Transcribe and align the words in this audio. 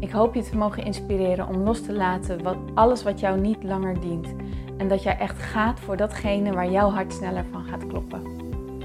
Ik 0.00 0.10
hoop 0.10 0.34
je 0.34 0.42
te 0.42 0.56
mogen 0.56 0.84
inspireren 0.84 1.48
om 1.48 1.56
los 1.56 1.82
te 1.82 1.92
laten 1.92 2.42
wat, 2.42 2.56
alles 2.74 3.02
wat 3.02 3.20
jou 3.20 3.40
niet 3.40 3.62
langer 3.62 4.00
dient. 4.00 4.34
En 4.76 4.88
dat 4.88 5.02
jij 5.02 5.18
echt 5.18 5.38
gaat 5.38 5.80
voor 5.80 5.96
datgene 5.96 6.52
waar 6.52 6.70
jouw 6.70 6.90
hart 6.90 7.12
sneller 7.12 7.44
van 7.44 7.64
gaat 7.64 7.86
kloppen. 7.86 8.22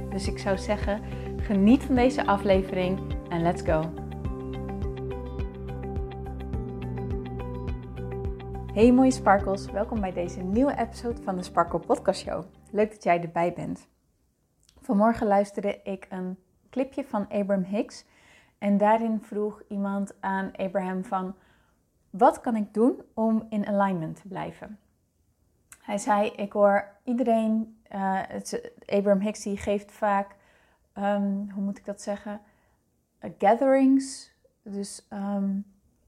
Dus 0.10 0.28
ik 0.28 0.38
zou 0.40 0.58
zeggen, 0.58 1.02
geniet 1.38 1.84
van 1.84 1.96
deze 1.96 2.26
aflevering 2.26 3.00
en 3.30 3.42
let's 3.42 3.62
go. 3.62 3.94
Hey 8.74 8.92
mooie 8.92 9.12
sparkles, 9.12 9.72
welkom 9.72 10.00
bij 10.00 10.14
deze 10.14 10.42
nieuwe 10.42 10.78
episode 10.78 11.22
van 11.22 11.36
de 11.36 11.44
Sparkle 11.44 11.80
Podcast 11.80 12.22
Show. 12.22 12.44
Leuk 12.72 12.92
dat 12.92 13.04
jij 13.04 13.22
erbij 13.22 13.54
bent. 13.54 13.88
Vanmorgen 14.82 15.28
luisterde 15.28 15.80
ik 15.84 16.08
een 16.10 16.38
clipje 16.70 17.04
van 17.04 17.28
Abraham 17.30 17.64
Hicks 17.64 18.06
en 18.64 18.78
daarin 18.78 19.22
vroeg 19.22 19.62
iemand 19.68 20.14
aan 20.20 20.52
Abraham 20.56 21.06
van, 21.06 21.36
wat 22.10 22.42
kan 22.42 22.56
ik 22.56 22.74
doen 22.74 23.02
om 23.14 23.46
in 23.50 23.68
alignment 23.68 24.22
te 24.22 24.28
blijven? 24.28 24.80
Hij 25.82 25.98
zei, 25.98 26.30
ik 26.30 26.52
hoor 26.52 26.88
iedereen, 27.04 27.78
uh, 27.92 28.22
Abraham 28.86 29.20
Hicks 29.20 29.44
die 29.44 29.58
geeft 29.58 29.92
vaak, 29.92 30.36
ehm, 30.94 31.50
hoe 31.54 31.64
moet 31.64 31.78
ik 31.78 31.86
dat 31.86 32.02
zeggen, 32.02 32.42
uh, 33.22 33.32
gatherings, 33.38 34.32
dus 34.62 35.08
um, 35.14 35.66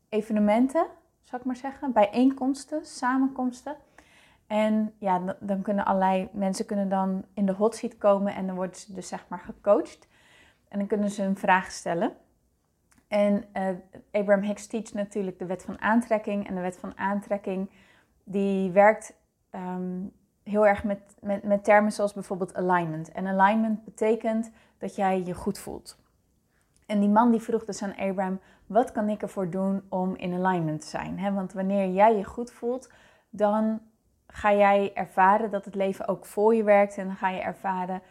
evenementen, 0.10 0.86
zou 1.24 1.42
ik 1.42 1.48
maar 1.48 1.56
zeggen, 1.56 1.92
bijeenkomsten, 1.92 2.86
samenkomsten. 2.86 3.76
En 4.48 4.94
ja, 4.98 5.36
dan 5.40 5.62
kunnen 5.62 5.86
allerlei 5.86 6.30
mensen 6.32 6.66
kunnen 6.66 6.90
dan 6.90 7.26
in 7.34 7.46
de 7.46 7.54
hot 7.54 7.76
seat 7.76 7.98
komen 7.98 8.36
en 8.36 8.48
dan 8.48 8.56
worden 8.56 8.76
ze 8.76 8.94
dus 8.94 9.08
zeg 9.08 9.26
maar 9.28 9.40
gecoacht. 9.40 10.08
En 10.68 10.80
dan 10.80 10.88
kunnen 10.88 11.10
ze 11.10 11.24
een 11.24 11.38
vraag 11.38 11.72
stellen. 11.72 12.16
En 13.16 13.46
uh, 13.54 13.68
Abraham 14.12 14.44
Hicks 14.44 14.68
teach 14.68 14.94
natuurlijk 14.94 15.40
de 15.40 15.46
wet 15.46 15.64
van 15.64 15.82
aantrekking. 15.82 16.48
En 16.48 16.56
de 16.56 16.62
wet 16.62 16.78
van 16.78 16.98
aantrekking 16.98 17.70
die 18.24 18.72
werkt 18.72 19.14
um, 19.52 20.12
heel 20.44 20.68
erg 20.68 20.84
met, 20.84 21.00
met, 21.22 21.44
met 21.44 21.64
termen 21.64 21.92
zoals 21.92 22.14
bijvoorbeeld 22.14 22.56
alignment. 22.56 23.12
En 23.12 23.28
alignment 23.28 23.84
betekent 23.84 24.52
dat 24.78 24.96
jij 24.96 25.24
je 25.24 25.34
goed 25.34 25.60
voelt. 25.60 26.00
En 26.86 27.00
die 27.00 27.10
man 27.10 27.32
die 27.32 27.42
vroeg 27.42 27.66
dus 27.66 27.84
aan 27.84 27.96
Abraham, 27.96 28.40
wat 28.66 28.92
kan 28.92 29.10
ik 29.10 29.22
ervoor 29.22 29.50
doen 29.50 29.84
om 29.90 30.16
in 30.16 30.46
alignment 30.46 30.82
te 30.82 30.88
zijn? 30.88 31.34
Want 31.34 31.54
wanneer 31.54 31.90
jij 31.90 32.16
je 32.18 32.24
goed 32.24 32.52
voelt, 32.52 32.92
dan 33.30 33.82
ga 34.28 34.54
jij 34.54 34.92
ervaren 34.94 35.52
dat 35.52 35.66
het 35.66 35.76
leven 35.76 36.08
ook 36.08 36.26
voor 36.26 36.56
je 36.56 36.64
werkt. 36.64 36.98
En 36.98 37.08
dan 37.08 37.16
ga 37.16 37.30
je 37.30 37.42
ervaren 37.42 38.02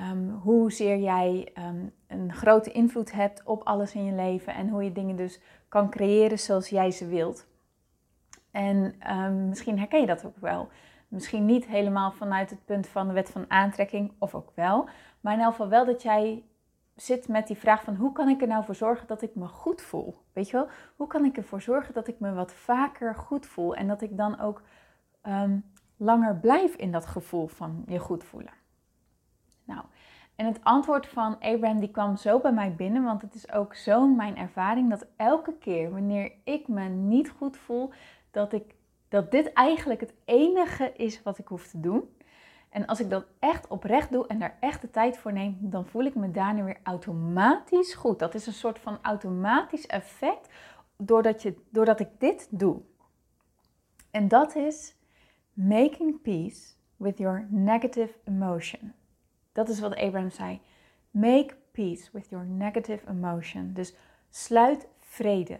um, 0.00 0.30
hoezeer 0.30 0.98
jij 0.98 1.50
ehm, 1.54 1.86
een 2.06 2.32
grote 2.32 2.72
invloed 2.72 3.12
hebt 3.12 3.42
op 3.44 3.62
alles 3.62 3.94
in 3.94 4.04
je 4.04 4.12
leven 4.12 4.54
en 4.54 4.68
hoe 4.68 4.84
je 4.84 4.92
dingen 4.92 5.16
dus 5.16 5.40
kan 5.68 5.90
creëren 5.90 6.38
zoals 6.38 6.68
jij 6.68 6.90
ze 6.90 7.06
wilt. 7.06 7.46
En 8.50 8.94
um, 9.16 9.48
misschien 9.48 9.78
herken 9.78 10.00
je 10.00 10.06
dat 10.06 10.24
ook 10.24 10.36
wel. 10.36 10.68
Misschien 11.08 11.46
niet 11.46 11.66
helemaal 11.66 12.12
vanuit 12.12 12.50
het 12.50 12.64
punt 12.64 12.86
van 12.86 13.06
de 13.06 13.12
wet 13.12 13.30
van 13.30 13.44
aantrekking, 13.48 14.12
of 14.18 14.34
ook 14.34 14.52
wel. 14.54 14.88
Maar 15.20 15.34
in 15.34 15.40
elk 15.40 15.50
geval 15.50 15.68
wel 15.68 15.84
dat 15.84 16.02
jij 16.02 16.44
zit 16.96 17.28
met 17.28 17.46
die 17.46 17.56
vraag 17.56 17.82
van 17.82 17.94
hoe 17.94 18.12
kan 18.12 18.28
ik 18.28 18.40
er 18.40 18.48
nou 18.48 18.64
voor 18.64 18.74
zorgen 18.74 19.06
dat 19.06 19.22
ik 19.22 19.34
me 19.34 19.46
goed 19.46 19.82
voel? 19.82 20.14
Weet 20.32 20.50
je 20.50 20.56
wel? 20.56 20.68
Hoe 20.96 21.06
kan 21.06 21.24
ik 21.24 21.36
ervoor 21.36 21.62
zorgen 21.62 21.94
dat 21.94 22.08
ik 22.08 22.20
me 22.20 22.32
wat 22.32 22.52
vaker 22.52 23.14
goed 23.14 23.46
voel 23.46 23.74
en 23.74 23.88
dat 23.88 24.02
ik 24.02 24.16
dan 24.16 24.40
ook 24.40 24.62
langer 25.96 26.36
blijf 26.36 26.74
in 26.74 26.92
dat 26.92 27.06
gevoel 27.06 27.46
van 27.46 27.84
je 27.86 27.98
goed 27.98 28.24
voelen? 28.24 28.52
Nou, 29.70 29.84
en 30.36 30.46
het 30.46 30.58
antwoord 30.62 31.06
van 31.06 31.38
Abraham 31.38 31.80
die 31.80 31.90
kwam 31.90 32.16
zo 32.16 32.40
bij 32.40 32.52
mij 32.52 32.74
binnen, 32.74 33.04
want 33.04 33.22
het 33.22 33.34
is 33.34 33.52
ook 33.52 33.74
zo 33.74 34.06
mijn 34.06 34.36
ervaring 34.36 34.90
dat 34.90 35.06
elke 35.16 35.54
keer 35.58 35.90
wanneer 35.90 36.32
ik 36.44 36.68
me 36.68 36.88
niet 36.88 37.30
goed 37.30 37.56
voel, 37.56 37.90
dat, 38.30 38.52
ik, 38.52 38.74
dat 39.08 39.30
dit 39.30 39.52
eigenlijk 39.52 40.00
het 40.00 40.14
enige 40.24 40.92
is 40.96 41.22
wat 41.22 41.38
ik 41.38 41.46
hoef 41.46 41.66
te 41.66 41.80
doen. 41.80 42.16
En 42.68 42.86
als 42.86 43.00
ik 43.00 43.10
dat 43.10 43.24
echt 43.38 43.68
oprecht 43.68 44.12
doe 44.12 44.26
en 44.26 44.38
daar 44.38 44.56
echt 44.60 44.80
de 44.80 44.90
tijd 44.90 45.18
voor 45.18 45.32
neem, 45.32 45.56
dan 45.60 45.86
voel 45.86 46.04
ik 46.04 46.14
me 46.14 46.30
daarna 46.30 46.64
weer 46.64 46.80
automatisch 46.82 47.94
goed. 47.94 48.18
Dat 48.18 48.34
is 48.34 48.46
een 48.46 48.52
soort 48.52 48.78
van 48.78 48.98
automatisch 49.02 49.86
effect 49.86 50.48
doordat, 50.96 51.42
je, 51.42 51.54
doordat 51.70 52.00
ik 52.00 52.08
dit 52.18 52.48
doe. 52.50 52.80
En 54.10 54.28
dat 54.28 54.54
is 54.54 54.94
making 55.52 56.22
peace 56.22 56.72
with 56.96 57.18
your 57.18 57.46
negative 57.50 58.14
emotion. 58.24 58.94
Dat 59.52 59.68
is 59.68 59.80
wat 59.80 59.96
Abraham 59.96 60.30
zei. 60.30 60.60
Make 61.10 61.56
peace 61.72 62.08
with 62.12 62.28
your 62.28 62.46
negative 62.46 63.08
emotion. 63.08 63.72
Dus 63.72 63.94
sluit 64.30 64.86
vrede 64.98 65.58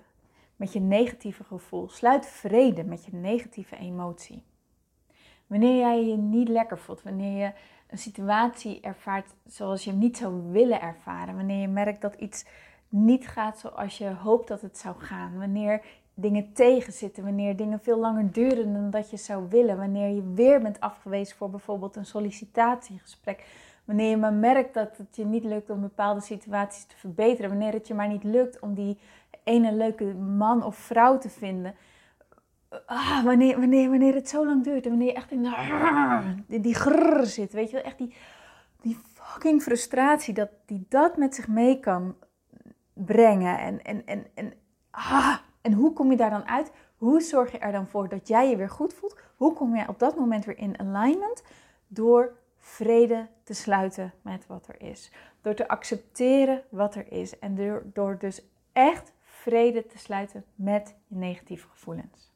met 0.56 0.72
je 0.72 0.80
negatieve 0.80 1.44
gevoel. 1.44 1.88
Sluit 1.88 2.26
vrede 2.26 2.84
met 2.84 3.04
je 3.04 3.14
negatieve 3.14 3.76
emotie. 3.76 4.42
Wanneer 5.46 5.76
jij 5.76 6.04
je 6.04 6.16
niet 6.16 6.48
lekker 6.48 6.78
voelt, 6.78 7.02
wanneer 7.02 7.46
je 7.46 7.52
een 7.86 7.98
situatie 7.98 8.80
ervaart 8.80 9.34
zoals 9.46 9.84
je 9.84 9.90
hem 9.90 9.98
niet 9.98 10.16
zou 10.16 10.52
willen 10.52 10.80
ervaren, 10.80 11.36
wanneer 11.36 11.60
je 11.60 11.68
merkt 11.68 12.00
dat 12.00 12.14
iets 12.14 12.44
niet 12.88 13.28
gaat 13.28 13.58
zoals 13.58 13.98
je 13.98 14.14
hoopt 14.14 14.48
dat 14.48 14.60
het 14.60 14.78
zou 14.78 14.98
gaan, 14.98 15.38
wanneer 15.38 15.82
dingen 16.14 16.52
tegenzitten, 16.52 17.24
wanneer 17.24 17.56
dingen 17.56 17.80
veel 17.80 17.98
langer 17.98 18.32
duren 18.32 18.72
dan 18.72 18.90
dat 18.90 19.10
je 19.10 19.16
zou 19.16 19.48
willen, 19.48 19.76
wanneer 19.76 20.08
je 20.14 20.32
weer 20.34 20.60
bent 20.60 20.80
afgewezen 20.80 21.36
voor 21.36 21.50
bijvoorbeeld 21.50 21.96
een 21.96 22.06
sollicitatiegesprek, 22.06 23.44
Wanneer 23.90 24.10
je 24.10 24.16
maar 24.16 24.32
merkt 24.32 24.74
dat 24.74 24.96
het 24.96 25.16
je 25.16 25.24
niet 25.24 25.44
lukt 25.44 25.70
om 25.70 25.80
bepaalde 25.80 26.20
situaties 26.20 26.84
te 26.84 26.96
verbeteren. 26.96 27.50
Wanneer 27.50 27.72
het 27.72 27.86
je 27.86 27.94
maar 27.94 28.08
niet 28.08 28.24
lukt 28.24 28.58
om 28.60 28.74
die 28.74 28.98
ene 29.44 29.72
leuke 29.72 30.04
man 30.14 30.62
of 30.62 30.76
vrouw 30.76 31.18
te 31.18 31.28
vinden. 31.28 31.74
Ah, 32.86 33.24
wanneer, 33.24 33.58
wanneer, 33.58 33.90
wanneer 33.90 34.14
het 34.14 34.28
zo 34.28 34.46
lang 34.46 34.64
duurt 34.64 34.84
en 34.84 34.90
wanneer 34.90 35.08
je 35.08 35.14
echt 35.14 35.30
in 35.30 36.62
die 36.62 36.74
grrr 36.74 37.26
zit. 37.26 37.52
Weet 37.52 37.70
je 37.70 37.76
wel, 37.76 37.84
echt 37.84 37.98
die, 37.98 38.14
die 38.80 38.98
fucking 39.14 39.62
frustratie 39.62 40.34
dat 40.34 40.50
die 40.66 40.86
dat 40.88 41.16
met 41.16 41.34
zich 41.34 41.48
mee 41.48 41.80
kan 41.80 42.16
brengen. 42.92 43.58
En, 43.58 43.82
en, 43.82 44.06
en, 44.06 44.26
en, 44.34 44.52
ah, 44.90 45.36
en 45.60 45.72
hoe 45.72 45.92
kom 45.92 46.10
je 46.10 46.16
daar 46.16 46.30
dan 46.30 46.48
uit? 46.48 46.72
Hoe 46.96 47.20
zorg 47.20 47.52
je 47.52 47.58
er 47.58 47.72
dan 47.72 47.86
voor 47.86 48.08
dat 48.08 48.28
jij 48.28 48.50
je 48.50 48.56
weer 48.56 48.70
goed 48.70 48.94
voelt? 48.94 49.18
Hoe 49.36 49.52
kom 49.52 49.76
je 49.76 49.88
op 49.88 49.98
dat 49.98 50.16
moment 50.16 50.44
weer 50.44 50.58
in 50.58 50.78
alignment? 50.78 51.42
Door 51.86 52.38
vrede 52.60 53.28
te 53.42 53.54
sluiten 53.54 54.12
met 54.22 54.46
wat 54.46 54.68
er 54.68 54.82
is. 54.82 55.10
Door 55.40 55.54
te 55.54 55.68
accepteren 55.68 56.62
wat 56.68 56.94
er 56.94 57.12
is. 57.12 57.38
En 57.38 57.82
door, 57.92 58.18
dus 58.18 58.42
echt 58.72 59.12
vrede 59.20 59.86
te 59.86 59.98
sluiten 59.98 60.44
met 60.54 60.96
je 61.06 61.16
negatieve 61.16 61.68
gevoelens. 61.68 62.32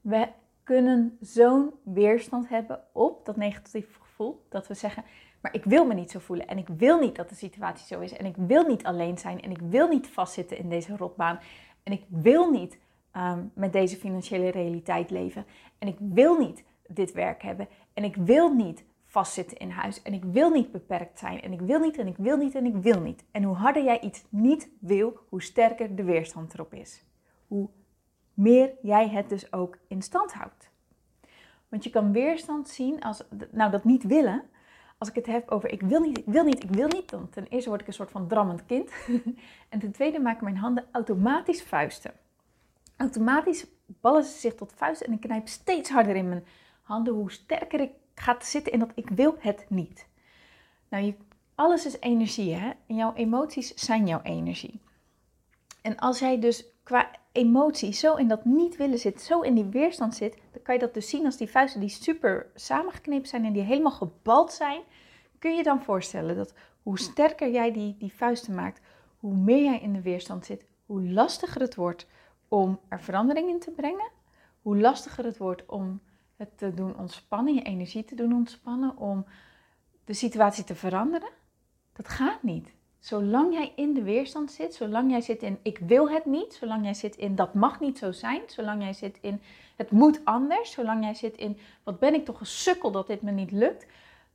We 0.00 0.28
kunnen 0.62 1.16
zo'n 1.20 1.72
weerstand 1.82 2.48
hebben 2.48 2.80
op 2.92 3.26
dat 3.26 3.36
negatieve 3.36 4.00
gevoel 4.00 4.44
dat 4.48 4.66
we 4.66 4.74
zeggen: 4.74 5.04
Maar 5.40 5.54
ik 5.54 5.64
wil 5.64 5.84
me 5.86 5.94
niet 5.94 6.10
zo 6.10 6.18
voelen. 6.18 6.46
En 6.46 6.58
ik 6.58 6.68
wil 6.68 6.98
niet 6.98 7.16
dat 7.16 7.28
de 7.28 7.34
situatie 7.34 7.86
zo 7.86 8.00
is. 8.00 8.12
En 8.12 8.26
ik 8.26 8.36
wil 8.36 8.66
niet 8.66 8.84
alleen 8.84 9.18
zijn. 9.18 9.42
En 9.42 9.50
ik 9.50 9.60
wil 9.60 9.88
niet 9.88 10.08
vastzitten 10.08 10.58
in 10.58 10.68
deze 10.68 10.96
rotbaan. 10.96 11.40
En 11.82 11.92
ik 11.92 12.04
wil 12.08 12.50
niet 12.50 12.78
um, 13.16 13.50
met 13.54 13.72
deze 13.72 13.96
financiële 13.96 14.50
realiteit 14.50 15.10
leven. 15.10 15.46
En 15.78 15.88
ik 15.88 15.96
wil 15.98 16.38
niet 16.38 16.64
dit 16.86 17.12
werk 17.12 17.42
hebben. 17.42 17.68
En 17.94 18.04
ik 18.04 18.16
wil 18.16 18.54
niet 18.54 18.84
vastzitten 19.06 19.56
in 19.56 19.70
huis. 19.70 20.02
En 20.02 20.12
ik 20.12 20.24
wil 20.24 20.50
niet 20.50 20.72
beperkt 20.72 21.18
zijn. 21.18 21.40
En 21.40 21.52
ik 21.52 21.60
wil 21.60 21.78
niet 21.78 21.98
en 21.98 22.06
ik 22.06 22.16
wil 22.16 22.36
niet 22.36 22.54
en 22.54 22.66
ik 22.66 22.76
wil 22.76 23.00
niet. 23.00 23.24
En 23.30 23.42
hoe 23.42 23.56
harder 23.56 23.84
jij 23.84 24.00
iets 24.00 24.24
niet 24.28 24.68
wil, 24.78 25.18
hoe 25.28 25.42
sterker 25.42 25.96
de 25.96 26.04
weerstand 26.04 26.54
erop 26.54 26.74
is. 26.74 27.04
Hoe 27.46 27.68
meer 28.34 28.72
jij 28.82 29.08
het 29.08 29.28
dus 29.28 29.52
ook 29.52 29.78
in 29.88 30.02
stand 30.02 30.32
houdt. 30.32 30.70
Want 31.68 31.84
je 31.84 31.90
kan 31.90 32.12
weerstand 32.12 32.68
zien 32.68 33.02
als, 33.02 33.24
nou 33.50 33.70
dat 33.70 33.84
niet 33.84 34.02
willen, 34.02 34.42
als 34.98 35.08
ik 35.08 35.14
het 35.14 35.26
heb 35.26 35.50
over 35.50 35.72
ik 35.72 35.80
wil 35.80 36.00
niet, 36.00 36.18
ik 36.18 36.26
wil 36.26 36.44
niet, 36.44 36.62
ik 36.62 36.70
wil 36.70 36.88
niet, 36.88 37.10
dan 37.10 37.28
ten 37.30 37.46
eerste 37.46 37.68
word 37.68 37.80
ik 37.80 37.86
een 37.86 37.92
soort 37.92 38.10
van 38.10 38.28
drammend 38.28 38.66
kind. 38.66 38.90
en 39.68 39.78
ten 39.78 39.92
tweede 39.92 40.20
maken 40.20 40.44
mijn 40.44 40.56
handen 40.56 40.84
automatisch 40.92 41.62
vuisten. 41.62 42.12
Automatisch 42.96 43.66
ballen 43.86 44.24
ze 44.24 44.38
zich 44.38 44.54
tot 44.54 44.72
vuisten 44.76 45.06
en 45.06 45.12
ik 45.12 45.20
knijp 45.20 45.48
steeds 45.48 45.90
harder 45.90 46.16
in 46.16 46.28
mijn 46.28 46.44
hoe 47.00 47.32
sterker 47.32 47.80
ik 47.80 47.90
ga 48.14 48.36
zitten 48.40 48.72
in 48.72 48.78
dat 48.78 48.92
ik 48.94 49.08
wil 49.08 49.36
het 49.38 49.64
niet. 49.68 50.06
Nou, 50.88 51.04
je, 51.04 51.14
alles 51.54 51.86
is 51.86 52.00
energie, 52.00 52.54
hè? 52.54 52.70
En 52.86 52.96
jouw 52.96 53.14
emoties 53.14 53.74
zijn 53.74 54.06
jouw 54.06 54.22
energie. 54.22 54.80
En 55.82 55.96
als 55.96 56.18
jij 56.18 56.40
dus 56.40 56.64
qua 56.82 57.10
emotie 57.32 57.92
zo 57.92 58.14
in 58.14 58.28
dat 58.28 58.44
niet 58.44 58.76
willen 58.76 58.98
zit, 58.98 59.22
zo 59.22 59.40
in 59.40 59.54
die 59.54 59.64
weerstand 59.64 60.14
zit, 60.14 60.38
dan 60.52 60.62
kan 60.62 60.74
je 60.74 60.80
dat 60.80 60.94
dus 60.94 61.08
zien 61.08 61.24
als 61.24 61.36
die 61.36 61.50
vuisten 61.50 61.80
die 61.80 61.88
super 61.88 62.50
samengeknepen 62.54 63.28
zijn 63.28 63.44
en 63.44 63.52
die 63.52 63.62
helemaal 63.62 63.92
gebald 63.92 64.52
zijn. 64.52 64.80
Kun 65.38 65.54
je 65.54 65.62
dan 65.62 65.82
voorstellen 65.82 66.36
dat 66.36 66.54
hoe 66.82 66.98
sterker 66.98 67.50
jij 67.50 67.72
die, 67.72 67.96
die 67.98 68.14
vuisten 68.14 68.54
maakt, 68.54 68.80
hoe 69.18 69.34
meer 69.34 69.64
jij 69.64 69.80
in 69.80 69.92
de 69.92 70.02
weerstand 70.02 70.46
zit, 70.46 70.64
hoe 70.86 71.02
lastiger 71.02 71.60
het 71.60 71.74
wordt 71.74 72.06
om 72.48 72.80
er 72.88 73.00
verandering 73.00 73.48
in 73.48 73.60
te 73.60 73.70
brengen, 73.70 74.10
hoe 74.62 74.76
lastiger 74.76 75.24
het 75.24 75.38
wordt 75.38 75.66
om 75.66 76.00
het 76.42 76.58
te 76.58 76.74
doen 76.74 76.96
ontspannen, 76.98 77.54
je 77.54 77.62
energie 77.62 78.04
te 78.04 78.14
doen 78.14 78.32
ontspannen, 78.32 78.96
om 78.96 79.24
de 80.04 80.12
situatie 80.12 80.64
te 80.64 80.74
veranderen. 80.74 81.28
Dat 81.92 82.08
gaat 82.08 82.42
niet. 82.42 82.72
Zolang 82.98 83.52
jij 83.52 83.72
in 83.76 83.94
de 83.94 84.02
weerstand 84.02 84.50
zit, 84.50 84.74
zolang 84.74 85.10
jij 85.10 85.20
zit 85.20 85.42
in 85.42 85.58
ik 85.62 85.78
wil 85.78 86.10
het 86.10 86.24
niet, 86.24 86.54
zolang 86.54 86.84
jij 86.84 86.94
zit 86.94 87.16
in 87.16 87.34
dat 87.34 87.54
mag 87.54 87.80
niet 87.80 87.98
zo 87.98 88.12
zijn, 88.12 88.42
zolang 88.46 88.82
jij 88.82 88.92
zit 88.92 89.18
in 89.20 89.40
het 89.76 89.90
moet 89.90 90.20
anders, 90.24 90.70
zolang 90.70 91.04
jij 91.04 91.14
zit 91.14 91.36
in 91.36 91.58
wat 91.82 91.98
ben 91.98 92.14
ik 92.14 92.24
toch 92.24 92.40
een 92.40 92.46
sukkel 92.46 92.90
dat 92.90 93.06
dit 93.06 93.22
me 93.22 93.30
niet 93.30 93.50
lukt, 93.50 93.86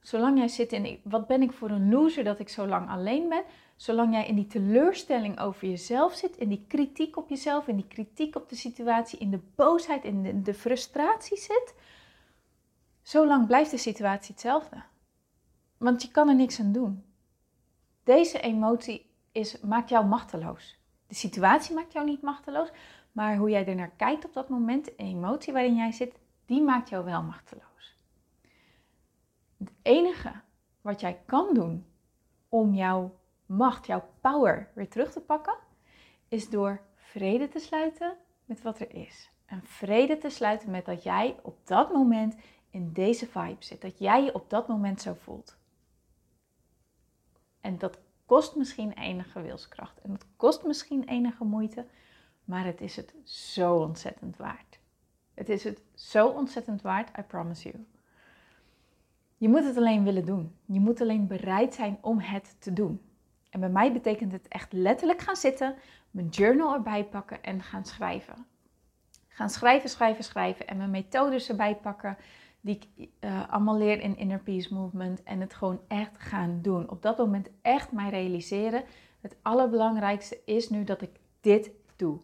zolang 0.02 0.38
jij 0.38 0.48
zit 0.48 0.72
in 0.72 1.00
wat 1.04 1.28
ben 1.28 1.42
ik 1.42 1.52
voor 1.52 1.70
een 1.70 1.90
loser 1.90 2.24
dat 2.24 2.40
ik 2.40 2.50
zo 2.50 2.68
lang 2.68 2.90
alleen 2.90 3.30
ben, 3.30 3.44
zolang 3.76 4.14
jij 4.14 4.28
in 4.28 4.36
die 4.36 4.48
teleurstelling 4.48 5.40
over 5.40 5.68
jezelf 5.68 6.14
zit, 6.14 6.38
in 6.38 6.50
die 6.50 6.66
kritiek 6.68 7.18
op 7.18 7.30
jezelf, 7.30 7.68
in 7.68 7.76
die 7.76 7.88
kritiek 7.88 8.36
op 8.36 8.50
de 8.50 8.56
situatie, 8.56 9.20
in 9.20 9.32
de 9.32 9.40
boosheid, 9.56 10.04
in 10.04 10.24
de, 10.24 10.42
de 10.42 10.54
frustratie 10.54 11.38
zit, 11.38 11.74
zolang 13.08 13.48
blijft 13.48 13.72
de 13.72 13.78
situatie 13.78 14.32
hetzelfde. 14.32 14.84
Want 15.78 16.02
je 16.02 16.12
kan 16.12 16.30
er 16.30 16.36
niks 16.36 16.60
aan 16.60 16.72
doen. 16.72 17.06
Deze 18.04 18.40
emotie 18.40 19.10
is, 19.32 19.60
maakt 19.60 19.90
jou 19.90 20.06
machteloos. 20.06 20.80
De 21.08 21.16
situatie 21.16 21.76
maakt 21.76 21.94
jou 21.94 22.06
niet 22.06 22.22
machteloos, 22.22 22.72
maar 23.12 23.38
hoe 23.38 23.50
jij 23.50 23.68
er 23.68 23.76
naar 23.76 23.92
kijkt 23.96 24.26
op 24.26 24.34
dat 24.34 24.50
moment, 24.50 24.86
de 24.86 24.96
emotie 24.96 25.54
waarin 25.54 25.76
jij 25.76 25.92
zit, 25.92 26.20
die 26.46 26.62
maakt 26.62 26.90
jou 26.90 27.06
wel 27.06 27.24
machteloos. 27.24 27.98
Het 29.58 29.72
enige 29.82 30.34
wat 30.82 31.00
jij 31.00 31.22
kan 31.26 31.54
doen 31.54 31.86
om 32.50 32.74
jouw 32.74 33.20
macht, 33.46 33.86
jouw 33.86 34.10
power 34.22 34.72
weer 34.74 34.90
terug 34.90 35.12
te 35.12 35.22
pakken, 35.22 35.58
is 36.28 36.50
door 36.50 36.82
vrede 36.96 37.48
te 37.48 37.60
sluiten 37.60 38.18
met 38.46 38.62
wat 38.62 38.80
er 38.80 38.96
is. 38.96 39.32
En 39.46 39.62
vrede 39.64 40.18
te 40.18 40.30
sluiten 40.30 40.72
met 40.72 40.86
dat 40.86 41.04
jij 41.04 41.40
op 41.42 41.68
dat 41.68 41.94
moment 41.94 42.36
in 42.78 42.92
deze 42.94 43.28
vibe 43.28 43.64
zit. 43.64 43.82
Dat 43.82 44.00
jij 44.00 44.24
je 44.24 44.34
op 44.34 44.50
dat 44.50 44.68
moment 44.68 45.02
zo 45.02 45.14
voelt. 45.14 45.58
En 47.62 47.78
dat 47.78 47.98
kost 48.26 48.56
misschien 48.56 48.92
enige 48.92 49.42
wilskracht. 49.42 50.02
En 50.02 50.12
dat 50.12 50.26
kost 50.36 50.64
misschien 50.64 51.04
enige 51.04 51.44
moeite. 51.44 51.86
Maar 52.46 52.66
het 52.66 52.82
is 52.82 52.96
het 52.96 53.14
zo 53.24 53.76
ontzettend 53.76 54.38
waard. 54.38 54.80
Het 55.34 55.50
is 55.50 55.64
het 55.64 55.82
zo 55.94 56.28
ontzettend 56.28 56.82
waard, 56.82 57.18
I 57.18 57.22
promise 57.22 57.70
you. 57.70 57.86
Je 59.38 59.50
moet 59.50 59.64
het 59.64 59.78
alleen 59.78 60.04
willen 60.04 60.26
doen. 60.26 60.56
Je 60.66 60.80
moet 60.80 61.02
alleen 61.02 61.28
bereid 61.28 61.74
zijn 61.74 61.98
om 62.02 62.20
het 62.20 62.56
te 62.60 62.74
doen. 62.74 63.02
En 63.50 63.60
bij 63.60 63.70
mij 63.70 63.94
betekent 63.94 64.32
het 64.32 64.48
echt 64.48 64.74
letterlijk 64.74 65.22
gaan 65.22 65.36
zitten, 65.36 65.76
mijn 66.12 66.28
journal 66.28 66.74
erbij 66.74 67.06
pakken 67.06 67.44
en 67.44 67.62
gaan 67.62 67.86
schrijven. 67.86 68.46
Gaan 69.28 69.50
schrijven, 69.50 69.90
schrijven, 69.90 70.24
schrijven 70.24 70.68
en 70.68 70.78
mijn 70.78 70.90
methodes 70.90 71.50
erbij 71.50 71.76
pakken 71.76 72.18
die 72.68 72.80
ik 72.98 73.10
uh, 73.20 73.50
allemaal 73.50 73.78
leer 73.78 74.02
in 74.02 74.18
Inner 74.18 74.40
Peace 74.40 74.74
Movement 74.74 75.24
en 75.24 75.42
het 75.42 75.54
gewoon 75.54 75.80
echt 75.88 76.12
gaan 76.18 76.60
doen. 76.62 76.90
Op 76.90 77.02
dat 77.02 77.18
moment 77.18 77.50
echt 77.62 77.92
mij 77.92 78.10
realiseren. 78.10 78.84
Het 79.22 79.38
allerbelangrijkste 79.42 80.40
is 80.46 80.70
nu 80.70 80.84
dat 80.84 81.02
ik 81.02 81.10
dit 81.42 81.72
doe. 81.96 82.20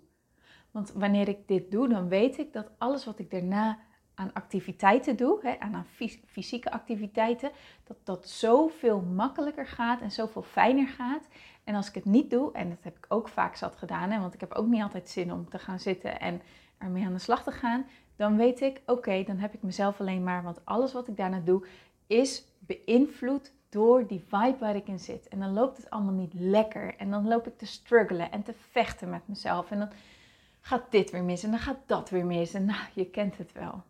Want 0.72 0.92
wanneer 0.92 1.28
ik 1.28 1.48
dit 1.48 1.72
doe, 1.72 1.88
dan 1.88 2.08
weet 2.08 2.38
ik 2.38 2.54
dat 2.54 2.72
alles 2.78 3.06
wat 3.06 3.20
ik 3.20 3.32
daarna 3.32 3.80
aan 4.16 4.34
activiteiten 4.34 5.16
doe, 5.16 5.40
hè, 5.42 5.60
aan 5.60 5.86
fysieke 6.26 6.72
activiteiten, 6.72 7.52
dat 7.84 7.98
dat 8.04 8.30
zoveel 8.30 9.02
makkelijker 9.02 9.68
gaat 9.68 10.02
en 10.02 10.12
zoveel 10.12 10.42
fijner 10.44 10.88
gaat. 10.88 11.28
En 11.64 11.76
als 11.76 11.88
ik 11.88 11.96
het 11.96 12.06
niet 12.06 12.30
doe, 12.30 12.52
en 12.52 12.70
dat 12.70 12.84
heb 12.84 12.98
ik 12.98 13.06
ook 13.08 13.28
vaak 13.30 13.56
zat 13.56 13.76
gedaan, 13.76 14.12
hè, 14.12 14.20
want 14.20 14.34
ik 14.34 14.40
heb 14.40 14.54
ook 14.54 14.68
niet 14.68 14.82
altijd 14.82 15.10
zin 15.10 15.34
om 15.34 15.50
te 15.50 15.60
gaan 15.60 15.80
zitten 15.80 16.20
en 16.20 16.42
ermee 16.78 17.06
aan 17.06 17.14
de 17.14 17.20
slag 17.20 17.44
te 17.44 17.52
gaan, 17.52 17.86
dan 18.16 18.38
weet 18.38 18.62
ik, 18.62 18.82
oké, 18.86 19.24
dan 19.24 19.38
heb 19.38 19.54
ik 19.54 19.62
mezelf 19.62 20.00
alleen 20.00 20.24
maar, 20.24 20.44
want 20.44 20.66
alles 20.66 20.94
wat 20.94 21.08
ik 21.08 21.18
daarna 21.18 21.40
doe 21.40 21.66
is 22.08 22.46
beïnvloed 22.60 23.54
door 23.70 24.08
die 24.08 24.24
vibe 24.28 24.58
waar 24.60 24.76
ik 24.76 24.88
in 24.88 25.00
zit. 25.00 25.28
En 25.28 25.40
dan 25.40 25.54
loopt 25.54 25.78
het 25.78 25.90
allemaal 25.90 26.14
niet 26.14 26.34
lekker. 26.34 26.96
En 26.96 27.12
dan 27.12 27.28
loop 27.28 27.48
ik 27.48 27.58
te 27.58 27.66
struggelen 27.66 28.32
en 28.32 28.44
te 28.44 28.54
vechten 28.72 29.10
met 29.10 29.28
mezelf. 29.28 29.72
En 29.72 29.80
dan 29.80 29.92
gaat 30.60 30.92
dit 30.92 31.12
weer 31.12 31.24
mis 31.24 31.44
en 31.44 31.50
dan 31.50 31.60
gaat 31.60 31.80
dat 31.86 32.10
weer 32.10 32.26
mis. 32.26 32.54
En 32.54 32.66
nou, 32.66 32.86
je 32.94 33.06
kent 33.06 33.38
het 33.38 33.52
wel. 33.52 33.84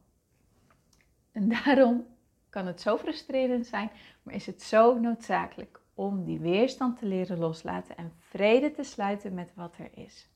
En 1.31 1.49
daarom 1.49 2.05
kan 2.49 2.65
het 2.65 2.81
zo 2.81 2.97
frustrerend 2.97 3.65
zijn, 3.65 3.91
maar 4.23 4.33
is 4.33 4.45
het 4.45 4.61
zo 4.61 4.99
noodzakelijk 4.99 5.81
om 5.93 6.23
die 6.23 6.39
weerstand 6.39 6.97
te 6.97 7.05
leren 7.05 7.37
loslaten 7.37 7.97
en 7.97 8.13
vrede 8.19 8.71
te 8.71 8.83
sluiten 8.83 9.33
met 9.33 9.51
wat 9.55 9.77
er 9.77 9.89
is. 9.97 10.29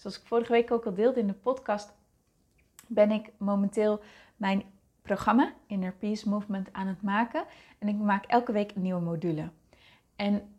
Zoals 0.00 0.20
ik 0.20 0.26
vorige 0.26 0.52
week 0.52 0.70
ook 0.70 0.84
al 0.84 0.94
deelde 0.94 1.20
in 1.20 1.26
de 1.26 1.32
podcast, 1.32 1.92
ben 2.86 3.10
ik 3.10 3.30
momenteel 3.36 4.00
mijn 4.36 4.62
programma 5.02 5.52
Inner 5.66 5.92
Peace 5.92 6.28
Movement 6.28 6.72
aan 6.72 6.86
het 6.86 7.02
maken. 7.02 7.44
En 7.78 7.88
ik 7.88 7.96
maak 7.96 8.24
elke 8.24 8.52
week 8.52 8.74
een 8.74 8.82
nieuwe 8.82 9.00
module. 9.00 9.50
En 10.16 10.54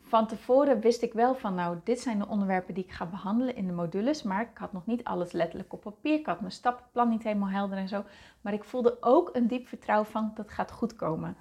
van 0.00 0.26
tevoren 0.26 0.80
wist 0.80 1.02
ik 1.02 1.12
wel 1.12 1.34
van, 1.34 1.54
nou, 1.54 1.78
dit 1.84 2.00
zijn 2.00 2.18
de 2.18 2.28
onderwerpen 2.28 2.74
die 2.74 2.84
ik 2.84 2.92
ga 2.92 3.06
behandelen 3.06 3.56
in 3.56 3.66
de 3.66 3.72
modules. 3.72 4.22
Maar 4.22 4.40
ik 4.40 4.58
had 4.58 4.72
nog 4.72 4.86
niet 4.86 5.04
alles 5.04 5.32
letterlijk 5.32 5.72
op 5.72 5.80
papier. 5.80 6.18
Ik 6.18 6.26
had 6.26 6.40
mijn 6.40 6.52
stappenplan 6.52 7.08
niet 7.08 7.22
helemaal 7.22 7.48
helder 7.48 7.78
en 7.78 7.88
zo. 7.88 8.04
Maar 8.40 8.52
ik 8.52 8.64
voelde 8.64 8.96
ook 9.00 9.30
een 9.32 9.46
diep 9.46 9.68
vertrouwen 9.68 10.08
van, 10.08 10.32
dat 10.34 10.50
gaat 10.50 10.70
goed 10.70 10.96
komen. 10.96 11.36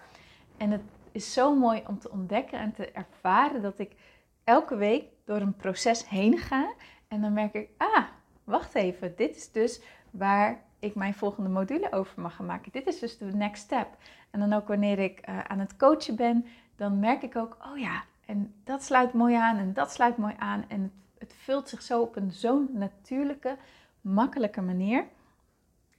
En 0.57 0.71
het 0.71 0.83
is 1.11 1.33
zo 1.33 1.55
mooi 1.55 1.83
om 1.87 1.99
te 1.99 2.11
ontdekken 2.11 2.59
en 2.59 2.73
te 2.73 2.91
ervaren 2.91 3.61
dat 3.61 3.79
ik 3.79 3.95
elke 4.43 4.75
week 4.75 5.05
door 5.25 5.39
een 5.39 5.55
proces 5.55 6.09
heen 6.09 6.37
ga. 6.37 6.73
En 7.09 7.21
dan 7.21 7.33
merk 7.33 7.53
ik, 7.53 7.69
ah, 7.77 8.03
wacht 8.43 8.75
even, 8.75 9.15
dit 9.15 9.35
is 9.35 9.51
dus 9.51 9.81
waar 10.11 10.61
ik 10.79 10.95
mijn 10.95 11.13
volgende 11.13 11.49
module 11.49 11.91
over 11.91 12.21
mag 12.21 12.35
gaan 12.35 12.45
maken. 12.45 12.71
Dit 12.71 12.87
is 12.87 12.99
dus 12.99 13.17
de 13.17 13.25
next 13.25 13.63
step. 13.63 13.87
En 14.29 14.39
dan 14.39 14.53
ook 14.53 14.67
wanneer 14.67 14.99
ik 14.99 15.29
uh, 15.29 15.39
aan 15.39 15.59
het 15.59 15.77
coachen 15.77 16.15
ben, 16.15 16.45
dan 16.75 16.99
merk 16.99 17.21
ik 17.21 17.35
ook, 17.35 17.57
oh 17.71 17.77
ja, 17.77 18.03
en 18.25 18.53
dat 18.63 18.83
sluit 18.83 19.13
mooi 19.13 19.35
aan 19.35 19.57
en 19.57 19.73
dat 19.73 19.91
sluit 19.91 20.17
mooi 20.17 20.33
aan. 20.37 20.65
En 20.67 20.81
het, 20.81 20.91
het 21.17 21.33
vult 21.33 21.69
zich 21.69 21.81
zo 21.81 22.01
op 22.01 22.15
een 22.15 22.31
zo'n 22.31 22.69
natuurlijke, 22.71 23.57
makkelijke 24.01 24.61
manier. 24.61 25.05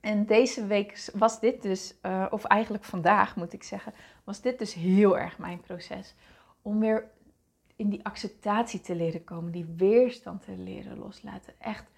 En 0.01 0.27
deze 0.27 0.67
week 0.67 1.11
was 1.15 1.41
dit 1.41 1.63
dus, 1.63 1.95
uh, 2.03 2.27
of 2.31 2.45
eigenlijk 2.45 2.85
vandaag 2.85 3.37
moet 3.37 3.53
ik 3.53 3.63
zeggen, 3.63 3.93
was 4.25 4.41
dit 4.41 4.59
dus 4.59 4.75
heel 4.75 5.19
erg 5.19 5.39
mijn 5.39 5.61
proces. 5.61 6.15
Om 6.63 6.81
weer 6.81 7.11
in 7.81 7.89
die 7.89 8.05
acceptatie 8.05 8.81
te 8.81 8.95
leren 8.95 9.25
komen, 9.25 9.53
die 9.53 9.75
weerstand 9.77 10.43
te 10.43 10.57
leren 10.57 10.99
loslaten. 10.99 11.55
Echt 11.59 11.91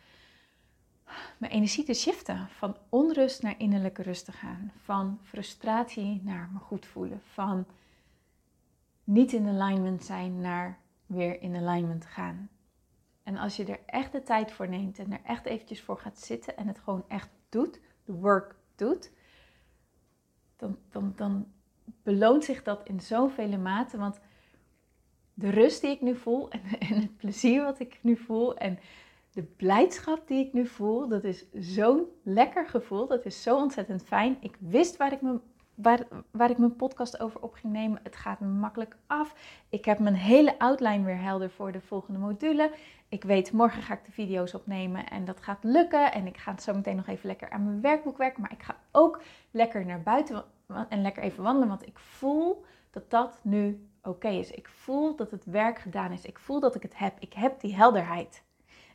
mijn 1.39 1.53
energie 1.53 1.85
te 1.85 1.95
shiften. 1.95 2.49
Van 2.49 2.77
onrust 2.89 3.43
naar 3.43 3.55
innerlijke 3.59 4.03
rust 4.03 4.25
te 4.25 4.33
gaan. 4.33 4.73
Van 4.83 5.19
frustratie 5.23 6.21
naar 6.25 6.51
me 6.53 6.59
goed 6.59 6.87
voelen. 6.87 7.21
Van 7.25 7.67
niet 9.05 9.33
in 9.33 9.49
alignment 9.49 10.05
zijn 10.05 10.41
naar 10.41 10.79
weer 11.07 11.41
in 11.41 11.57
alignment 11.57 12.07
gaan. 12.07 12.49
En 13.23 13.37
als 13.37 13.57
je 13.57 13.65
er 13.65 13.81
echt 13.87 14.13
de 14.13 14.23
tijd 14.23 14.53
voor 14.53 14.69
neemt 14.69 14.99
en 14.99 15.13
er 15.13 15.23
echt 15.25 15.47
eventjes 15.47 15.83
voor 15.83 15.99
gaat 15.99 16.19
zitten 16.19 16.57
en 16.57 16.67
het 16.67 16.79
gewoon 16.79 17.05
echt 17.09 17.31
doet, 17.49 17.81
de 18.05 18.13
work 18.13 18.55
doet, 18.77 19.11
dan, 20.57 20.79
dan, 20.91 21.13
dan 21.17 21.53
beloont 22.03 22.45
zich 22.45 22.63
dat 22.63 22.87
in 22.89 23.01
zoveel 23.01 23.59
mate. 23.59 23.97
Want 23.97 24.21
de 25.43 25.51
rust 25.51 25.81
die 25.81 25.91
ik 25.91 26.01
nu 26.01 26.17
voel 26.17 26.51
en, 26.51 26.61
en 26.89 26.95
het 26.95 27.17
plezier 27.17 27.63
wat 27.63 27.81
ik 27.81 27.99
nu 28.03 28.17
voel 28.17 28.57
en 28.57 28.79
de 29.33 29.43
blijdschap 29.43 30.29
die 30.29 30.47
ik 30.47 30.53
nu 30.53 30.67
voel, 30.67 31.09
dat 31.09 31.25
is 31.25 31.45
zo'n 31.53 32.05
lekker 32.23 32.67
gevoel. 32.67 33.07
Dat 33.07 33.25
is 33.25 33.43
zo 33.43 33.57
ontzettend 33.57 34.03
fijn. 34.03 34.37
Ik 34.41 34.57
wist 34.59 34.97
waar 34.97 35.13
ik, 35.13 35.21
me, 35.21 35.39
waar, 35.75 36.07
waar 36.31 36.51
ik 36.51 36.59
mijn 36.59 36.77
podcast 36.77 37.21
over 37.21 37.41
op 37.41 37.55
ging 37.55 37.73
nemen. 37.73 38.01
Het 38.03 38.17
gaat 38.17 38.41
me 38.41 38.47
makkelijk 38.47 38.97
af. 39.07 39.35
Ik 39.69 39.85
heb 39.85 39.99
mijn 39.99 40.15
hele 40.15 40.59
outline 40.59 41.05
weer 41.05 41.21
helder 41.21 41.51
voor 41.51 41.73
de 41.73 41.81
volgende 41.81 42.19
module. 42.19 42.73
Ik 43.09 43.25
weet, 43.25 43.53
morgen 43.53 43.83
ga 43.83 43.95
ik 43.95 44.05
de 44.05 44.13
video's 44.13 44.55
opnemen 44.55 45.09
en 45.09 45.25
dat 45.25 45.43
gaat 45.43 45.65
lukken. 45.65 46.13
En 46.13 46.27
ik 46.27 46.37
ga 46.37 46.59
zo 46.59 46.75
meteen 46.75 46.97
nog 46.97 47.09
even 47.09 47.27
lekker 47.27 47.51
aan 47.51 47.65
mijn 47.65 47.81
werkboek 47.81 48.17
werken. 48.17 48.41
Maar 48.41 48.53
ik 48.53 48.63
ga 48.63 48.77
ook 48.91 49.23
lekker 49.51 49.87
naar 49.87 50.03
buiten 50.03 50.45
en 50.89 51.03
lekker 51.03 51.23
even 51.23 51.43
wandelen. 51.43 51.69
Want 51.69 51.87
ik 51.87 51.99
voel 51.99 52.65
dat 52.93 53.11
dat 53.11 53.41
nu 53.43 53.89
oké 54.03 54.29
is. 54.29 54.51
Ik 54.51 54.69
voel 54.69 55.17
dat 55.17 55.31
het 55.31 55.45
werk 55.45 55.79
gedaan 55.79 56.13
is. 56.13 56.25
Ik 56.25 56.39
voel 56.39 56.61
dat 56.61 56.75
ik 56.75 56.83
het 56.83 56.99
heb. 56.99 57.21
Ik 57.21 57.33
heb 57.33 57.61
die 57.61 57.75
helderheid. 57.75 58.43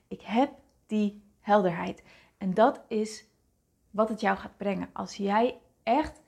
Ik 0.08 0.22
heb 0.22 0.52
die 0.86 1.22
helderheid. 1.40 2.04
En 2.38 2.54
dat 2.54 2.82
is 2.88 3.26
wat 3.92 4.10
het 4.10 4.22
jou 4.22 4.38
gaat 4.38 4.58
brengen. 4.58 4.90
Als 4.94 5.16
jij 5.16 5.60
echt 5.84 6.22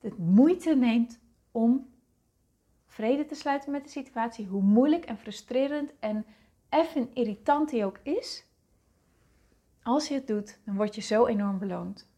de 0.00 0.14
moeite 0.18 0.74
neemt 0.74 1.20
om 1.50 1.94
vrede 2.86 3.26
te 3.26 3.34
sluiten 3.34 3.70
met 3.70 3.84
de 3.84 3.90
situatie, 3.90 4.46
hoe 4.46 4.62
moeilijk 4.62 5.04
en 5.04 5.18
frustrerend 5.18 5.92
en 5.98 6.26
even 6.68 7.14
irritant 7.14 7.70
die 7.70 7.84
ook 7.84 7.98
is. 8.02 8.46
Als 9.82 10.08
je 10.08 10.14
het 10.14 10.26
doet, 10.26 10.58
dan 10.64 10.76
word 10.76 10.94
je 10.94 11.00
zo 11.00 11.26
enorm 11.26 11.58
beloond. 11.58 12.08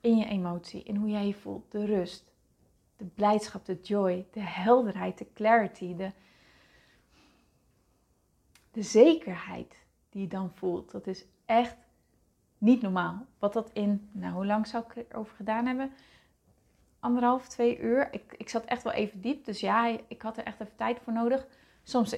In 0.00 0.16
je 0.16 0.26
emotie, 0.26 0.82
in 0.82 0.96
hoe 0.96 1.08
jij 1.08 1.26
je 1.26 1.34
voelt, 1.34 1.72
de 1.72 1.84
rust, 1.84 2.31
de 3.02 3.08
blijdschap, 3.08 3.64
de 3.64 3.78
joy, 3.82 4.26
de 4.32 4.40
helderheid, 4.40 5.18
de 5.18 5.32
clarity, 5.34 5.96
de, 5.96 6.10
de 8.70 8.82
zekerheid 8.82 9.84
die 10.10 10.22
je 10.22 10.28
dan 10.28 10.50
voelt. 10.54 10.90
Dat 10.90 11.06
is 11.06 11.24
echt 11.46 11.76
niet 12.58 12.82
normaal. 12.82 13.26
Wat 13.38 13.52
dat 13.52 13.70
in, 13.72 14.08
nou 14.12 14.34
hoe 14.34 14.46
lang 14.46 14.66
zou 14.66 14.84
ik 14.88 15.06
erover 15.08 15.36
gedaan 15.36 15.66
hebben? 15.66 15.92
Anderhalf, 17.00 17.48
twee 17.48 17.78
uur. 17.78 18.12
Ik, 18.12 18.34
ik 18.36 18.48
zat 18.48 18.64
echt 18.64 18.82
wel 18.82 18.92
even 18.92 19.20
diep, 19.20 19.44
dus 19.44 19.60
ja, 19.60 19.98
ik 20.08 20.22
had 20.22 20.36
er 20.36 20.44
echt 20.44 20.60
even 20.60 20.76
tijd 20.76 21.00
voor 21.00 21.12
nodig. 21.12 21.46
Soms 21.82 22.16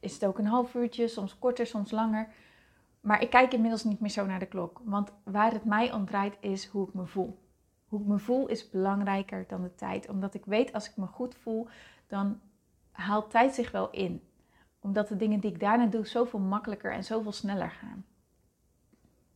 is 0.00 0.14
het 0.14 0.24
ook 0.24 0.38
een 0.38 0.46
half 0.46 0.74
uurtje, 0.74 1.08
soms 1.08 1.38
korter, 1.38 1.66
soms 1.66 1.90
langer. 1.90 2.28
Maar 3.00 3.22
ik 3.22 3.30
kijk 3.30 3.52
inmiddels 3.52 3.84
niet 3.84 4.00
meer 4.00 4.10
zo 4.10 4.26
naar 4.26 4.38
de 4.38 4.46
klok. 4.46 4.80
Want 4.84 5.12
waar 5.24 5.52
het 5.52 5.64
mij 5.64 5.92
om 5.92 6.06
draait 6.06 6.36
is 6.40 6.66
hoe 6.66 6.88
ik 6.88 6.94
me 6.94 7.06
voel. 7.06 7.41
Hoe 7.92 8.00
ik 8.00 8.06
me 8.06 8.18
voel 8.18 8.46
is 8.46 8.70
belangrijker 8.70 9.44
dan 9.48 9.62
de 9.62 9.74
tijd. 9.74 10.08
Omdat 10.08 10.34
ik 10.34 10.44
weet 10.44 10.72
als 10.72 10.90
ik 10.90 10.96
me 10.96 11.06
goed 11.06 11.34
voel, 11.34 11.68
dan 12.06 12.40
haalt 12.90 13.30
tijd 13.30 13.54
zich 13.54 13.70
wel 13.70 13.90
in. 13.90 14.22
Omdat 14.80 15.08
de 15.08 15.16
dingen 15.16 15.40
die 15.40 15.50
ik 15.50 15.60
daarna 15.60 15.86
doe 15.86 16.06
zoveel 16.06 16.38
makkelijker 16.38 16.92
en 16.92 17.04
zoveel 17.04 17.32
sneller 17.32 17.70
gaan. 17.70 18.04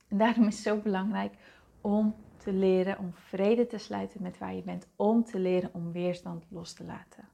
En 0.08 0.18
daarom 0.18 0.46
is 0.46 0.54
het 0.54 0.64
zo 0.64 0.80
belangrijk 0.80 1.34
om 1.80 2.14
te 2.36 2.52
leren 2.52 2.98
om 2.98 3.12
vrede 3.12 3.66
te 3.66 3.78
sluiten 3.78 4.22
met 4.22 4.38
waar 4.38 4.54
je 4.54 4.62
bent. 4.62 4.88
Om 4.96 5.24
te 5.24 5.38
leren 5.38 5.70
om 5.72 5.92
weerstand 5.92 6.46
los 6.48 6.72
te 6.72 6.84
laten. 6.84 7.28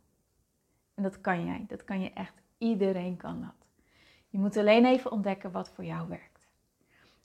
En 0.94 1.02
dat 1.02 1.20
kan 1.20 1.44
jij. 1.44 1.64
Dat 1.68 1.84
kan 1.84 2.00
je 2.00 2.12
echt. 2.12 2.42
Iedereen 2.58 3.16
kan 3.16 3.40
dat. 3.40 3.66
Je 4.28 4.38
moet 4.38 4.56
alleen 4.56 4.84
even 4.84 5.12
ontdekken 5.12 5.52
wat 5.52 5.70
voor 5.70 5.84
jou 5.84 6.08
werkt. 6.08 6.31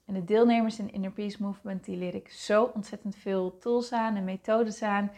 En 0.07 0.13
de 0.13 0.23
deelnemers 0.23 0.79
in 0.79 0.91
Inner 0.91 1.11
Peace 1.11 1.41
Movement, 1.41 1.85
die 1.85 1.97
leer 1.97 2.15
ik 2.15 2.29
zo 2.29 2.63
ontzettend 2.63 3.15
veel 3.15 3.57
tools 3.57 3.91
aan 3.91 4.15
en 4.15 4.23
methodes 4.23 4.81
aan. 4.81 5.11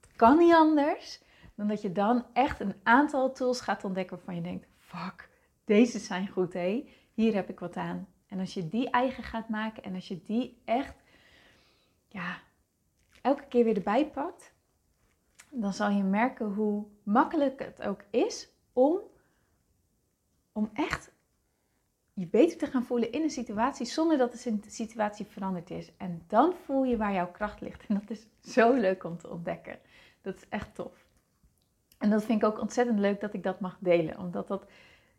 Het 0.00 0.16
kan 0.16 0.38
niet 0.38 0.54
anders 0.54 1.20
dan 1.54 1.68
dat 1.68 1.82
je 1.82 1.92
dan 1.92 2.24
echt 2.32 2.60
een 2.60 2.74
aantal 2.82 3.32
tools 3.32 3.60
gaat 3.60 3.84
ontdekken 3.84 4.16
waarvan 4.16 4.34
je 4.34 4.40
denkt, 4.40 4.66
fuck, 4.76 5.28
deze 5.64 5.98
zijn 5.98 6.28
goed 6.28 6.52
hé, 6.52 6.88
hier 7.12 7.34
heb 7.34 7.48
ik 7.48 7.60
wat 7.60 7.76
aan. 7.76 8.08
En 8.28 8.38
als 8.38 8.54
je 8.54 8.68
die 8.68 8.90
eigen 8.90 9.22
gaat 9.22 9.48
maken 9.48 9.82
en 9.82 9.94
als 9.94 10.08
je 10.08 10.22
die 10.22 10.60
echt, 10.64 10.94
ja, 12.08 12.38
elke 13.22 13.46
keer 13.48 13.64
weer 13.64 13.76
erbij 13.76 14.10
pakt, 14.10 14.52
dan 15.50 15.72
zal 15.72 15.90
je 15.90 16.02
merken 16.02 16.46
hoe 16.54 16.86
makkelijk 17.02 17.58
het 17.58 17.82
ook 17.82 18.04
is 18.10 18.48
om, 18.72 19.00
om 20.52 20.70
echt 20.72 21.10
je 22.18 22.26
beter 22.26 22.58
te 22.58 22.66
gaan 22.66 22.84
voelen 22.84 23.12
in 23.12 23.22
een 23.22 23.30
situatie 23.30 23.86
zonder 23.86 24.18
dat 24.18 24.32
de 24.32 24.70
situatie 24.70 25.26
veranderd 25.26 25.70
is. 25.70 25.92
En 25.96 26.22
dan 26.26 26.54
voel 26.64 26.84
je 26.84 26.96
waar 26.96 27.12
jouw 27.12 27.30
kracht 27.30 27.60
ligt. 27.60 27.84
En 27.88 27.94
dat 27.94 28.10
is 28.10 28.26
zo 28.52 28.72
leuk 28.72 29.04
om 29.04 29.18
te 29.18 29.30
ontdekken. 29.30 29.78
Dat 30.22 30.36
is 30.36 30.48
echt 30.48 30.74
tof. 30.74 31.06
En 31.98 32.10
dat 32.10 32.24
vind 32.24 32.42
ik 32.42 32.48
ook 32.48 32.60
ontzettend 32.60 32.98
leuk 32.98 33.20
dat 33.20 33.34
ik 33.34 33.42
dat 33.42 33.60
mag 33.60 33.76
delen. 33.80 34.18
Omdat 34.18 34.48
dat, 34.48 34.66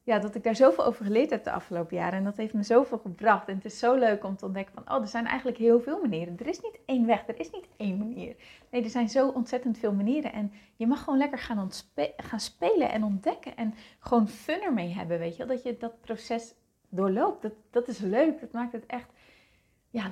ja, 0.03 0.19
dat 0.19 0.35
ik 0.35 0.43
daar 0.43 0.55
zoveel 0.55 0.85
over 0.85 1.05
geleerd 1.05 1.29
heb 1.29 1.43
de 1.43 1.51
afgelopen 1.51 1.97
jaren. 1.97 2.17
En 2.17 2.23
dat 2.23 2.37
heeft 2.37 2.53
me 2.53 2.63
zoveel 2.63 2.97
gebracht. 2.97 3.47
En 3.47 3.55
het 3.55 3.65
is 3.65 3.79
zo 3.79 3.95
leuk 3.95 4.23
om 4.23 4.35
te 4.35 4.45
ontdekken 4.45 4.73
van, 4.73 4.95
oh, 4.95 5.01
er 5.01 5.07
zijn 5.07 5.25
eigenlijk 5.25 5.57
heel 5.57 5.81
veel 5.81 6.01
manieren. 6.01 6.37
Er 6.39 6.47
is 6.47 6.61
niet 6.61 6.79
één 6.85 7.05
weg, 7.05 7.27
er 7.27 7.39
is 7.39 7.51
niet 7.51 7.67
één 7.77 7.97
manier. 7.97 8.35
Nee, 8.69 8.83
er 8.83 8.89
zijn 8.89 9.09
zo 9.09 9.27
ontzettend 9.27 9.77
veel 9.77 9.93
manieren. 9.93 10.33
En 10.33 10.53
je 10.75 10.87
mag 10.87 11.03
gewoon 11.03 11.19
lekker 11.19 11.39
gaan, 11.39 11.69
gaan 12.17 12.39
spelen 12.39 12.91
en 12.91 13.03
ontdekken. 13.03 13.55
En 13.55 13.73
gewoon 13.99 14.27
fun 14.27 14.61
ermee 14.61 14.93
hebben, 14.93 15.19
weet 15.19 15.35
je 15.35 15.45
Dat 15.45 15.63
je 15.63 15.77
dat 15.77 16.01
proces 16.01 16.53
doorloopt. 16.89 17.41
Dat, 17.41 17.53
dat 17.69 17.87
is 17.87 17.99
leuk. 17.99 18.39
Dat 18.39 18.51
maakt 18.51 18.71
het 18.71 18.85
echt 18.85 19.11
ja, 19.89 20.11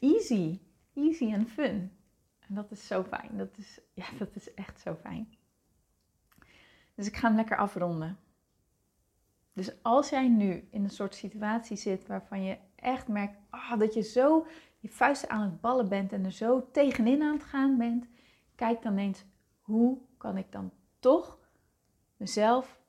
easy. 0.00 0.60
Easy 0.94 1.32
en 1.32 1.48
fun. 1.48 1.92
En 2.38 2.54
dat 2.54 2.70
is 2.70 2.86
zo 2.86 3.02
fijn. 3.02 3.30
Dat 3.36 3.58
is, 3.58 3.80
ja, 3.94 4.06
dat 4.18 4.28
is 4.34 4.54
echt 4.54 4.80
zo 4.80 4.94
fijn. 4.94 5.34
Dus 6.94 7.06
ik 7.06 7.16
ga 7.16 7.26
hem 7.26 7.36
lekker 7.36 7.56
afronden. 7.56 8.18
Dus 9.52 9.82
als 9.82 10.08
jij 10.08 10.28
nu 10.28 10.68
in 10.70 10.84
een 10.84 10.90
soort 10.90 11.14
situatie 11.14 11.76
zit 11.76 12.06
waarvan 12.06 12.42
je 12.42 12.58
echt 12.74 13.08
merkt 13.08 13.38
oh, 13.50 13.78
dat 13.78 13.94
je 13.94 14.02
zo 14.02 14.46
je 14.78 14.88
vuisten 14.88 15.30
aan 15.30 15.42
het 15.42 15.60
ballen 15.60 15.88
bent 15.88 16.12
en 16.12 16.24
er 16.24 16.32
zo 16.32 16.70
tegenin 16.70 17.22
aan 17.22 17.34
het 17.34 17.44
gaan 17.44 17.78
bent, 17.78 18.06
kijk 18.54 18.82
dan 18.82 18.96
eens 18.96 19.24
hoe 19.60 19.98
kan 20.16 20.36
ik 20.36 20.52
dan 20.52 20.72
toch 20.98 21.38
mezelf 22.16 22.80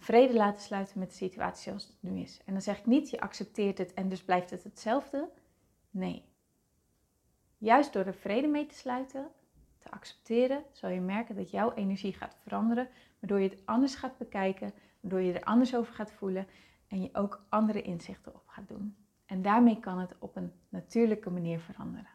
vrede 0.00 0.34
laten 0.34 0.62
sluiten 0.62 0.98
met 0.98 1.10
de 1.10 1.16
situatie 1.16 1.62
zoals 1.62 1.86
het 1.86 1.96
nu 2.00 2.20
is. 2.20 2.40
En 2.44 2.52
dan 2.52 2.62
zeg 2.62 2.78
ik 2.78 2.86
niet, 2.86 3.10
je 3.10 3.20
accepteert 3.20 3.78
het 3.78 3.94
en 3.94 4.08
dus 4.08 4.22
blijft 4.22 4.50
het 4.50 4.64
hetzelfde. 4.64 5.28
Nee. 5.90 6.24
Juist 7.58 7.92
door 7.92 8.04
er 8.04 8.14
vrede 8.14 8.46
mee 8.46 8.66
te 8.66 8.74
sluiten, 8.74 9.30
te 9.78 9.90
accepteren, 9.90 10.64
zal 10.72 10.90
je 10.90 11.00
merken 11.00 11.36
dat 11.36 11.50
jouw 11.50 11.72
energie 11.72 12.12
gaat 12.12 12.36
veranderen, 12.42 12.88
waardoor 13.18 13.40
je 13.40 13.48
het 13.48 13.62
anders 13.64 13.94
gaat 13.94 14.18
bekijken, 14.18 14.72
waardoor 15.00 15.20
je 15.20 15.32
er 15.32 15.44
anders 15.44 15.74
over 15.74 15.94
gaat 15.94 16.12
voelen 16.12 16.46
en 16.88 17.02
je 17.02 17.08
ook 17.12 17.44
andere 17.48 17.82
inzichten 17.82 18.34
op 18.34 18.48
gaat 18.48 18.68
doen. 18.68 18.96
En 19.26 19.42
daarmee 19.42 19.80
kan 19.80 19.98
het 19.98 20.14
op 20.18 20.36
een 20.36 20.52
natuurlijke 20.68 21.30
manier 21.30 21.60
veranderen. 21.60 22.10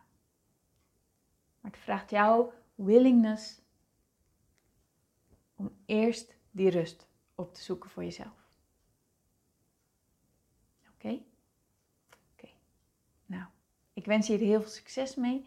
Maar 1.61 1.71
het 1.71 1.79
vraagt 1.79 2.09
jouw 2.09 2.53
willingness 2.75 3.61
om 5.55 5.71
eerst 5.85 6.35
die 6.51 6.69
rust 6.69 7.07
op 7.35 7.53
te 7.53 7.63
zoeken 7.63 7.89
voor 7.89 8.03
jezelf. 8.03 8.47
Oké? 10.93 11.19
Oké. 12.33 12.49
Nou, 13.25 13.43
ik 13.93 14.05
wens 14.05 14.27
je 14.27 14.37
heel 14.37 14.61
veel 14.61 14.69
succes 14.69 15.15
mee. 15.15 15.45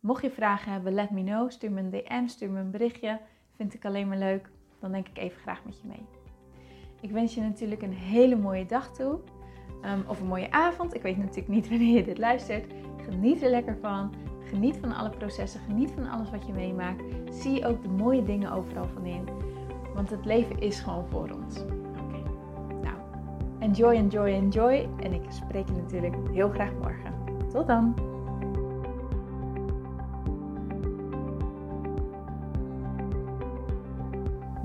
Mocht 0.00 0.22
je 0.22 0.30
vragen 0.30 0.72
hebben, 0.72 0.92
let 0.92 1.10
me 1.10 1.22
know. 1.22 1.50
Stuur 1.50 1.72
me 1.72 1.80
een 1.80 1.90
DM, 1.90 2.26
stuur 2.26 2.50
me 2.50 2.60
een 2.60 2.70
berichtje. 2.70 3.20
Vind 3.56 3.74
ik 3.74 3.84
alleen 3.84 4.08
maar 4.08 4.18
leuk. 4.18 4.50
Dan 4.80 4.92
denk 4.92 5.08
ik 5.08 5.18
even 5.18 5.40
graag 5.40 5.64
met 5.64 5.80
je 5.80 5.86
mee. 5.86 6.06
Ik 7.00 7.10
wens 7.10 7.34
je 7.34 7.40
natuurlijk 7.40 7.82
een 7.82 7.92
hele 7.92 8.36
mooie 8.36 8.66
dag 8.66 8.94
toe. 8.94 9.20
Um, 9.84 10.04
of 10.06 10.20
een 10.20 10.26
mooie 10.26 10.50
avond. 10.50 10.94
Ik 10.94 11.02
weet 11.02 11.16
natuurlijk 11.16 11.48
niet 11.48 11.68
wanneer 11.70 11.96
je 11.96 12.04
dit 12.04 12.18
luistert. 12.18 12.72
Geniet 12.96 13.42
er 13.42 13.50
lekker 13.50 13.76
van. 13.80 14.14
Geniet 14.44 14.76
van 14.76 14.92
alle 14.92 15.10
processen. 15.10 15.60
Geniet 15.60 15.90
van 15.90 16.10
alles 16.10 16.30
wat 16.30 16.46
je 16.46 16.52
meemaakt. 16.52 17.02
Zie 17.30 17.66
ook 17.66 17.82
de 17.82 17.88
mooie 17.88 18.24
dingen 18.24 18.52
overal 18.52 18.88
van 18.88 19.04
in. 19.04 19.28
Want 19.98 20.10
het 20.10 20.24
leven 20.24 20.58
is 20.58 20.80
gewoon 20.80 21.06
voor 21.10 21.30
ons. 21.30 21.60
Oké. 21.60 22.22
Nou, 22.82 22.96
enjoy, 23.58 23.94
enjoy, 23.94 24.28
enjoy. 24.28 24.88
En 25.00 25.12
ik 25.12 25.22
spreek 25.28 25.66
je 25.68 25.74
natuurlijk 25.74 26.14
heel 26.32 26.48
graag 26.48 26.70
morgen. 26.82 27.14
Tot 27.52 27.66
dan. 27.66 27.94